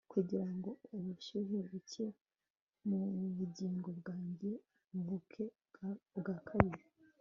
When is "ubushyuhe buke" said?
0.95-2.05